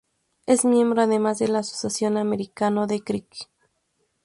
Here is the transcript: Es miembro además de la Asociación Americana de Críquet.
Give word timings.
Es 0.47 0.65
miembro 0.65 1.03
además 1.03 1.37
de 1.37 1.47
la 1.47 1.59
Asociación 1.59 2.17
Americana 2.17 2.87
de 2.87 3.03
Críquet. 3.03 3.47